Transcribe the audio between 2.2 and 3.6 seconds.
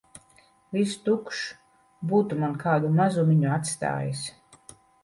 man kādu mazumiņu